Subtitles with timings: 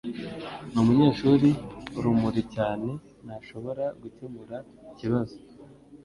[0.71, 1.49] Numunyeshuri
[1.97, 2.89] urumuri cyane
[3.25, 4.57] ntashobora gukemura
[4.91, 5.35] ikibazo.